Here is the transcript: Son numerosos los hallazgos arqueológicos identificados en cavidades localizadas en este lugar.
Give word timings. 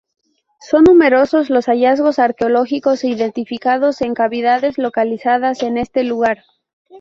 Son 0.61 0.81
numerosos 0.85 1.51
los 1.51 1.67
hallazgos 1.67 2.17
arqueológicos 2.17 3.03
identificados 3.03 4.01
en 4.01 4.15
cavidades 4.15 4.79
localizadas 4.79 5.61
en 5.61 5.77
este 5.77 6.03
lugar. 6.03 6.39